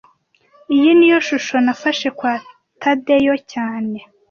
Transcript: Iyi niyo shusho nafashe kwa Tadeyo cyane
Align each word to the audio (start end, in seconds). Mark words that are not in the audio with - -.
Iyi 0.75 0.91
niyo 0.97 1.19
shusho 1.27 1.55
nafashe 1.65 2.07
kwa 2.17 2.33
Tadeyo 2.81 3.35
cyane 3.51 3.97